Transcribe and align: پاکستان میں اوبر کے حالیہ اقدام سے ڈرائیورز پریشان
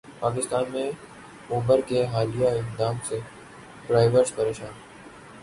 پاکستان 0.19 0.63
میں 0.69 0.89
اوبر 1.49 1.81
کے 1.81 2.05
حالیہ 2.05 2.47
اقدام 2.49 2.95
سے 3.09 3.19
ڈرائیورز 3.87 4.35
پریشان 4.35 4.73